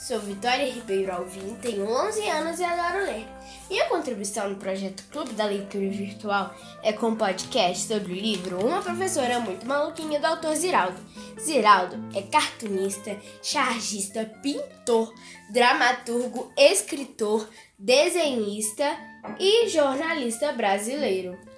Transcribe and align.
Sou 0.00 0.18
Vitória 0.18 0.64
Ribeiro 0.64 1.12
Alvim, 1.12 1.54
tenho 1.56 1.86
11 1.86 2.26
anos 2.30 2.58
e 2.58 2.64
adoro 2.64 3.04
ler. 3.04 3.26
Minha 3.68 3.84
contribuição 3.84 4.48
no 4.48 4.56
projeto 4.56 5.04
Clube 5.12 5.34
da 5.34 5.44
Leitura 5.44 5.90
Virtual 5.90 6.54
é 6.82 6.90
com 6.90 7.08
um 7.08 7.16
podcast 7.16 7.86
sobre 7.86 8.14
o 8.14 8.16
livro 8.16 8.64
Uma 8.64 8.80
Professora 8.80 9.38
Muito 9.40 9.66
Maluquinha 9.66 10.18
do 10.18 10.24
autor 10.24 10.56
Ziraldo. 10.56 10.98
Ziraldo 11.38 11.96
é 12.16 12.22
cartunista, 12.22 13.14
chargista, 13.42 14.24
pintor, 14.42 15.12
dramaturgo, 15.52 16.50
escritor, 16.56 17.46
desenhista 17.78 18.96
e 19.38 19.68
jornalista 19.68 20.50
brasileiro. 20.52 21.49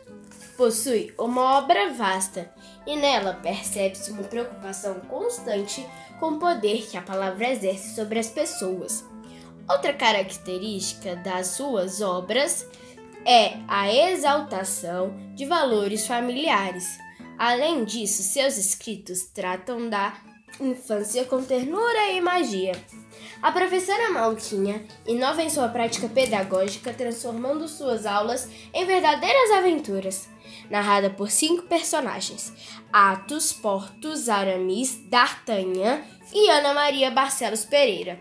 Possui 0.62 1.12
uma 1.19 1.59
obra 1.59 1.93
vasta 1.93 2.48
e 2.87 2.95
nela 2.95 3.34
percebe-se 3.34 4.12
uma 4.12 4.23
preocupação 4.23 5.01
constante 5.01 5.85
com 6.21 6.35
o 6.35 6.38
poder 6.38 6.87
que 6.87 6.97
a 6.97 7.02
palavra 7.02 7.51
exerce 7.51 7.97
sobre 7.97 8.21
as 8.21 8.29
pessoas. 8.29 9.05
Outra 9.69 9.93
característica 9.93 11.16
das 11.16 11.48
suas 11.48 12.01
obras 12.01 12.65
é 13.27 13.55
a 13.66 13.93
exaltação 13.93 15.12
de 15.35 15.45
valores 15.47 16.07
familiares. 16.07 16.97
Além 17.37 17.85
disso, 17.85 18.23
seus 18.23 18.57
escritos 18.57 19.24
tratam 19.35 19.91
da 19.91 20.15
infância 20.61 21.24
com 21.24 21.42
ternura 21.42 22.11
e 22.11 22.20
magia. 22.20 22.73
A 23.43 23.51
professora 23.51 24.10
Malquinha 24.10 24.87
inova 25.06 25.43
em 25.43 25.51
sua 25.51 25.69
prática 25.69 26.09
pedagógica, 26.09 26.95
transformando 26.95 27.66
suas 27.66 28.06
aulas 28.06 28.48
em 28.73 28.84
verdadeiras 28.84 29.51
aventuras. 29.51 30.29
Narrada 30.71 31.10
por 31.10 31.30
cinco 31.30 31.65
personagens: 31.65 32.52
Atos, 32.93 33.52
Portos, 33.52 34.29
Aramis, 34.29 34.96
D'Artagnan 35.09 36.02
e 36.32 36.49
Ana 36.51 36.73
Maria 36.73 37.10
Barcelos 37.10 37.65
Pereira. 37.65 38.21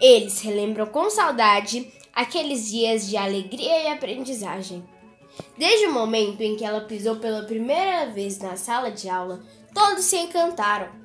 Eles 0.00 0.40
relembram 0.40 0.86
com 0.86 1.10
saudade 1.10 1.92
aqueles 2.14 2.70
dias 2.70 3.08
de 3.08 3.16
alegria 3.16 3.82
e 3.82 3.88
aprendizagem. 3.88 4.84
Desde 5.58 5.86
o 5.86 5.92
momento 5.92 6.40
em 6.40 6.56
que 6.56 6.64
ela 6.64 6.82
pisou 6.82 7.16
pela 7.16 7.42
primeira 7.42 8.06
vez 8.06 8.38
na 8.38 8.56
sala 8.56 8.92
de 8.92 9.08
aula, 9.08 9.42
todos 9.74 10.04
se 10.04 10.16
encantaram. 10.16 11.03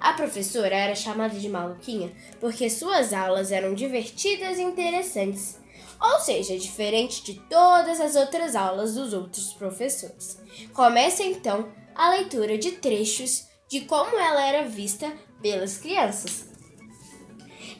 A 0.00 0.12
professora 0.12 0.74
era 0.74 0.94
chamada 0.94 1.38
de 1.38 1.48
maluquinha 1.48 2.12
porque 2.40 2.68
suas 2.68 3.12
aulas 3.12 3.50
eram 3.50 3.74
divertidas 3.74 4.58
e 4.58 4.62
interessantes, 4.62 5.58
ou 6.00 6.20
seja, 6.20 6.58
diferente 6.58 7.24
de 7.24 7.34
todas 7.48 8.00
as 8.00 8.14
outras 8.14 8.54
aulas 8.54 8.94
dos 8.94 9.12
outros 9.12 9.52
professores. 9.54 10.38
Começa 10.72 11.22
então 11.22 11.68
a 11.94 12.10
leitura 12.10 12.58
de 12.58 12.72
trechos 12.72 13.46
de 13.68 13.80
como 13.80 14.18
ela 14.18 14.46
era 14.46 14.68
vista 14.68 15.12
pelas 15.40 15.78
crianças. 15.78 16.48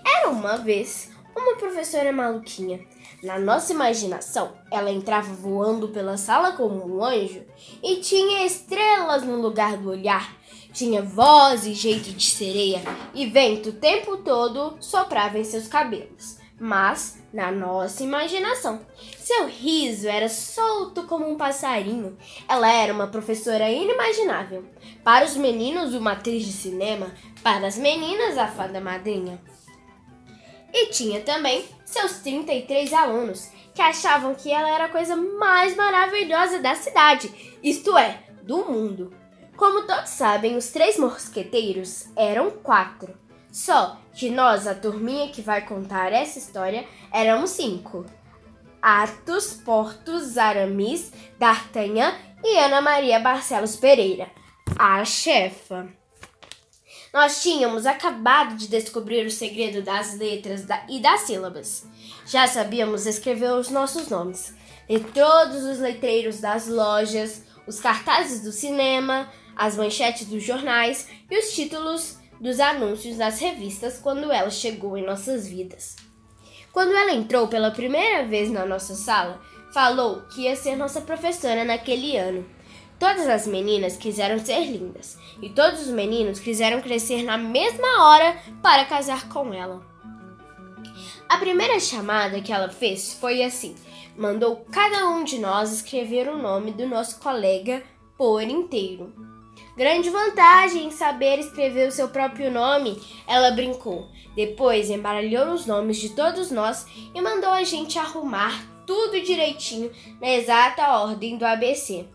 Era 0.05 0.31
uma 0.31 0.57
vez 0.57 1.11
uma 1.37 1.57
professora 1.57 2.13
maluquinha. 2.13 2.81
Na 3.23 3.39
nossa 3.39 3.73
imaginação, 3.73 4.53
ela 4.71 4.91
entrava 4.91 5.33
voando 5.33 5.89
pela 5.89 6.17
sala 6.17 6.53
como 6.53 6.87
um 6.87 7.05
anjo 7.05 7.45
e 7.83 7.97
tinha 7.97 8.45
estrelas 8.45 9.23
no 9.23 9.41
lugar 9.41 9.77
do 9.77 9.91
olhar 9.91 10.37
tinha 10.77 11.01
voz 11.01 11.65
e 11.65 11.73
jeito 11.73 12.13
de 12.13 12.31
sereia, 12.31 12.83
e 13.15 13.25
vento 13.27 13.71
o 13.71 13.73
tempo 13.73 14.19
todo 14.19 14.77
soprava 14.79 15.39
em 15.39 15.45
seus 15.45 15.67
cabelos. 15.67 16.37
Mas, 16.61 17.19
na 17.33 17.51
nossa 17.51 18.03
imaginação, 18.03 18.85
seu 19.19 19.47
riso 19.47 20.07
era 20.07 20.29
solto 20.29 21.05
como 21.05 21.27
um 21.27 21.37
passarinho. 21.37 22.19
Ela 22.47 22.71
era 22.71 22.93
uma 22.93 23.07
professora 23.07 23.71
inimaginável. 23.71 24.67
Para 25.03 25.25
os 25.25 25.35
meninos, 25.35 25.95
uma 25.95 26.13
atriz 26.13 26.45
de 26.45 26.53
cinema, 26.53 27.11
para 27.43 27.67
as 27.67 27.79
meninas, 27.79 28.37
a 28.37 28.47
fada 28.47 28.79
madrinha. 28.79 29.41
E 30.73 30.89
tinha 30.91 31.23
também 31.23 31.65
seus 31.87 32.19
33 32.19 32.93
alunos, 32.93 33.51
que 33.75 33.81
achavam 33.81 34.35
que 34.35 34.51
ela 34.51 34.69
era 34.69 34.85
a 34.85 34.91
coisa 34.91 35.17
mais 35.17 35.75
maravilhosa 35.75 36.59
da 36.59 36.75
cidade, 36.75 37.33
isto 37.63 37.97
é, 37.97 38.25
do 38.43 38.59
mundo. 38.67 39.26
Como 39.57 39.87
todos 39.87 40.11
sabem, 40.11 40.57
os 40.57 40.69
três 40.69 40.99
mosqueteiros 40.99 42.07
eram 42.15 42.51
quatro. 42.51 43.17
Só 43.51 43.99
que 44.13 44.29
nós, 44.29 44.67
a 44.67 44.75
turminha 44.75 45.31
que 45.31 45.41
vai 45.41 45.65
contar 45.65 46.13
essa 46.13 46.39
história, 46.39 46.87
éramos 47.11 47.51
cinco. 47.51 48.05
Atos, 48.83 49.55
Portos, 49.55 50.37
Aramis, 50.37 51.11
D'Artagnan 51.39 52.15
e 52.45 52.59
Ana 52.59 52.83
Maria 52.83 53.19
Barcelos 53.19 53.77
Pereira, 53.77 54.31
a 54.79 55.03
chefa. 55.05 55.89
Nós 57.13 57.43
tínhamos 57.43 57.87
acabado 57.87 58.57
de 58.57 58.69
descobrir 58.69 59.27
o 59.27 59.31
segredo 59.31 59.81
das 59.81 60.19
letras 60.19 60.67
e 60.87 61.01
das 61.01 61.23
sílabas. 61.23 61.87
Já 62.27 62.47
sabíamos 62.47 63.07
escrever 63.07 63.53
os 63.53 63.71
nossos 63.71 64.09
nomes, 64.09 64.55
ler 64.87 65.03
todos 65.15 65.65
os 65.65 65.79
letreiros 65.79 66.41
das 66.41 66.69
lojas, 66.69 67.43
os 67.67 67.81
cartazes 67.81 68.43
do 68.43 68.53
cinema, 68.53 69.29
as 69.57 69.77
manchetes 69.77 70.27
dos 70.27 70.43
jornais 70.43 71.09
e 71.31 71.39
os 71.39 71.53
títulos 71.53 72.19
dos 72.41 72.61
anúncios 72.61 73.17
das 73.17 73.41
revistas 73.41 73.99
quando 73.99 74.31
ela 74.31 74.51
chegou 74.51 74.97
em 74.97 75.05
nossas 75.05 75.49
vidas. 75.49 75.97
Quando 76.73 76.95
ela 76.95 77.13
entrou 77.13 77.49
pela 77.49 77.71
primeira 77.71 78.27
vez 78.27 78.51
na 78.51 78.67
nossa 78.67 78.95
sala, 78.95 79.41
falou 79.73 80.23
que 80.23 80.43
ia 80.43 80.55
ser 80.55 80.77
nossa 80.77 81.01
professora 81.01 81.65
naquele 81.65 82.17
ano. 82.17 82.45
Todas 82.99 83.27
as 83.29 83.47
meninas 83.47 83.97
quiseram 83.97 84.39
ser 84.39 84.61
lindas 84.61 85.19
e 85.41 85.51
todos 85.51 85.81
os 85.83 85.89
meninos 85.89 86.39
quiseram 86.39 86.81
crescer 86.81 87.23
na 87.23 87.37
mesma 87.37 88.07
hora 88.07 88.37
para 88.63 88.85
casar 88.85 89.29
com 89.29 89.53
ela. 89.53 89.83
A 91.29 91.39
primeira 91.39 91.81
chamada 91.81 92.41
que 92.41 92.53
ela 92.53 92.69
fez 92.69 93.15
foi 93.15 93.43
assim: 93.43 93.75
mandou 94.17 94.65
cada 94.71 95.09
um 95.09 95.25
de 95.25 95.39
nós 95.39 95.73
escrever 95.73 96.29
o 96.29 96.39
nome 96.39 96.73
do 96.73 96.87
nosso 96.87 97.19
colega 97.19 97.83
por 98.17 98.43
inteiro. 98.43 99.36
Grande 99.77 100.09
vantagem 100.09 100.87
em 100.87 100.91
saber 100.91 101.39
escrever 101.39 101.89
o 101.89 101.93
seu 101.93 102.09
próprio 102.09 102.51
nome, 102.51 102.99
ela 103.27 103.51
brincou. 103.51 104.09
Depois 104.35 104.89
embaralhou 104.89 105.53
os 105.53 105.67
nomes 105.67 105.99
de 105.99 106.11
todos 106.11 106.51
nós 106.51 106.87
e 107.15 107.21
mandou 107.21 107.51
a 107.51 107.63
gente 107.63 107.99
arrumar 107.99 108.65
tudo 108.87 109.21
direitinho 109.21 109.91
na 110.21 110.31
exata 110.31 110.99
ordem 110.99 111.37
do 111.37 111.45
ABC. 111.45 112.07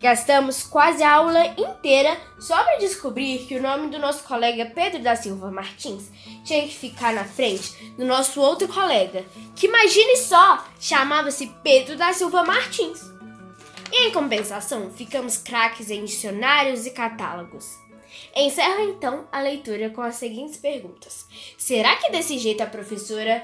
Gastamos 0.00 0.62
quase 0.62 1.02
a 1.02 1.14
aula 1.14 1.46
inteira 1.58 2.16
só 2.38 2.62
para 2.62 2.78
descobrir 2.78 3.40
que 3.40 3.56
o 3.56 3.62
nome 3.62 3.88
do 3.88 3.98
nosso 3.98 4.22
colega 4.24 4.72
Pedro 4.74 5.02
da 5.02 5.14
Silva 5.14 5.50
Martins 5.50 6.10
tinha 6.44 6.62
que 6.62 6.74
ficar 6.74 7.12
na 7.12 7.24
frente 7.24 7.92
do 7.98 8.04
nosso 8.06 8.40
outro 8.40 8.66
colega, 8.68 9.24
que 9.54 9.66
imagine 9.66 10.16
só, 10.16 10.64
chamava-se 10.78 11.48
Pedro 11.62 11.96
da 11.96 12.12
Silva 12.12 12.44
Martins. 12.44 13.19
Em 13.92 14.12
compensação, 14.12 14.90
ficamos 14.90 15.36
craques 15.36 15.90
em 15.90 16.04
dicionários 16.04 16.86
e 16.86 16.90
catálogos. 16.90 17.76
Encerro 18.34 18.82
então 18.82 19.26
a 19.30 19.40
leitura 19.40 19.90
com 19.90 20.00
as 20.00 20.16
seguintes 20.16 20.56
perguntas: 20.56 21.26
Será 21.58 21.96
que 21.96 22.10
desse 22.10 22.38
jeito 22.38 22.62
a 22.62 22.66
professora 22.66 23.42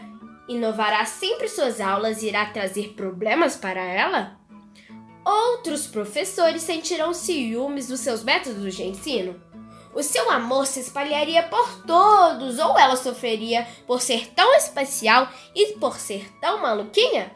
inovará 0.48 1.04
sempre 1.04 1.48
suas 1.48 1.80
aulas 1.80 2.22
e 2.22 2.28
irá 2.28 2.46
trazer 2.46 2.94
problemas 2.94 3.56
para 3.56 3.80
ela? 3.80 4.38
Outros 5.24 5.88
professores 5.88 6.62
sentirão 6.62 7.12
ciúmes 7.12 7.88
dos 7.88 8.00
seus 8.00 8.22
métodos 8.22 8.76
de 8.76 8.84
ensino? 8.84 9.40
O 9.92 10.02
seu 10.02 10.30
amor 10.30 10.66
se 10.66 10.78
espalharia 10.78 11.42
por 11.44 11.84
todos 11.84 12.58
ou 12.58 12.78
ela 12.78 12.96
sofreria 12.96 13.66
por 13.86 14.00
ser 14.00 14.28
tão 14.34 14.54
especial 14.54 15.28
e 15.54 15.72
por 15.78 15.96
ser 15.96 16.30
tão 16.38 16.60
maluquinha? 16.60 17.34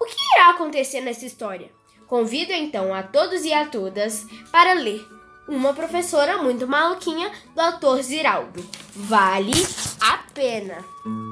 O 0.00 0.04
que 0.04 0.16
irá 0.36 0.50
acontecer 0.50 1.00
nessa 1.00 1.26
história? 1.26 1.77
Convido 2.08 2.52
então 2.52 2.94
a 2.94 3.02
todos 3.02 3.44
e 3.44 3.52
a 3.52 3.66
todas 3.66 4.26
para 4.50 4.72
ler 4.72 5.06
Uma 5.46 5.74
Professora 5.74 6.42
Muito 6.42 6.66
Maluquinha 6.66 7.30
do 7.54 7.60
autor 7.60 8.02
Ziraldo. 8.02 8.64
Vale 8.96 9.52
a 10.00 10.18
pena! 10.32 11.27